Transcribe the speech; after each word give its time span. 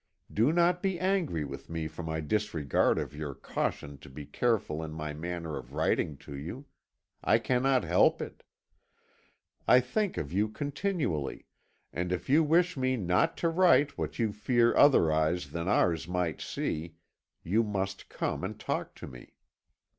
Do 0.33 0.51
not 0.51 0.81
be 0.81 0.99
angry 0.99 1.43
with 1.45 1.69
me 1.69 1.87
for 1.87 2.01
my 2.01 2.21
disregard 2.21 2.97
of 2.97 3.13
your 3.15 3.35
caution 3.35 3.99
to 3.99 4.09
be 4.09 4.25
careful 4.25 4.81
in 4.83 4.93
my 4.93 5.13
manner 5.13 5.55
of 5.57 5.73
writing 5.75 6.17
to 6.25 6.35
you. 6.35 6.65
I 7.23 7.37
cannot 7.37 7.83
help 7.83 8.19
it. 8.19 8.41
I 9.67 9.79
think 9.79 10.17
of 10.17 10.33
you 10.33 10.47
continually, 10.49 11.45
and 11.93 12.11
if 12.11 12.29
you 12.31 12.43
wish 12.43 12.75
me 12.75 12.97
not 12.97 13.37
to 13.45 13.49
write 13.49 13.95
what 13.95 14.17
you 14.17 14.33
fear 14.33 14.75
other 14.75 15.11
eyes 15.11 15.51
than 15.51 15.67
ours 15.67 16.07
might 16.07 16.41
see, 16.41 16.95
you 17.43 17.61
must 17.63 18.09
come 18.09 18.43
and 18.43 18.59
talk 18.59 18.95
to 18.95 19.07
me. 19.07 19.35